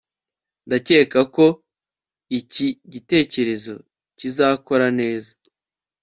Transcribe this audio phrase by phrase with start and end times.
[0.65, 1.45] Ndakeka ko
[2.39, 3.73] iki gitekerezo
[4.17, 5.31] kizakora neza